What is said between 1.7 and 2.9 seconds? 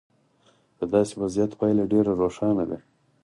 ډېره روښانه ده.